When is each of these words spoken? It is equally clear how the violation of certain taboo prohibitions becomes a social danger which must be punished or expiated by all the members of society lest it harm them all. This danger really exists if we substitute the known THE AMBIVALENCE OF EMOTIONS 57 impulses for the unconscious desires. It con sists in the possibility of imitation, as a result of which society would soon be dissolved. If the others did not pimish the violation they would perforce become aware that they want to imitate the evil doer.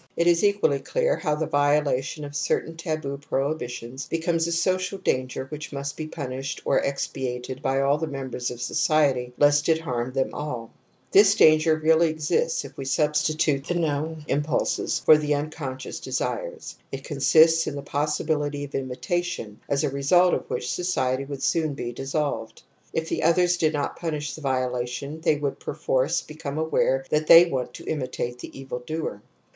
It 0.17 0.25
is 0.25 0.43
equally 0.43 0.79
clear 0.79 1.15
how 1.17 1.35
the 1.35 1.45
violation 1.45 2.25
of 2.25 2.35
certain 2.35 2.75
taboo 2.75 3.19
prohibitions 3.19 4.07
becomes 4.07 4.47
a 4.47 4.51
social 4.51 4.97
danger 4.97 5.45
which 5.45 5.71
must 5.71 5.95
be 5.95 6.07
punished 6.07 6.59
or 6.65 6.79
expiated 6.79 7.61
by 7.61 7.81
all 7.81 7.99
the 7.99 8.07
members 8.07 8.49
of 8.49 8.63
society 8.63 9.31
lest 9.37 9.69
it 9.69 9.81
harm 9.81 10.11
them 10.11 10.31
all. 10.33 10.71
This 11.11 11.35
danger 11.35 11.75
really 11.75 12.09
exists 12.09 12.65
if 12.65 12.75
we 12.77 12.83
substitute 12.85 13.67
the 13.67 13.75
known 13.75 14.23
THE 14.25 14.33
AMBIVALENCE 14.33 14.79
OF 14.79 14.79
EMOTIONS 14.85 14.99
57 15.05 15.05
impulses 15.05 15.05
for 15.05 15.17
the 15.19 15.35
unconscious 15.35 15.99
desires. 15.99 16.75
It 16.91 17.03
con 17.03 17.19
sists 17.19 17.67
in 17.67 17.75
the 17.75 17.83
possibility 17.83 18.63
of 18.63 18.73
imitation, 18.73 19.59
as 19.69 19.83
a 19.83 19.91
result 19.91 20.33
of 20.33 20.49
which 20.49 20.71
society 20.73 21.25
would 21.25 21.43
soon 21.43 21.75
be 21.75 21.91
dissolved. 21.91 22.63
If 22.91 23.07
the 23.07 23.21
others 23.21 23.55
did 23.55 23.73
not 23.73 23.99
pimish 23.99 24.33
the 24.33 24.41
violation 24.41 25.21
they 25.21 25.35
would 25.35 25.59
perforce 25.59 26.23
become 26.23 26.57
aware 26.57 27.05
that 27.11 27.27
they 27.27 27.45
want 27.45 27.75
to 27.75 27.85
imitate 27.87 28.39
the 28.39 28.59
evil 28.59 28.79
doer. 28.87 29.21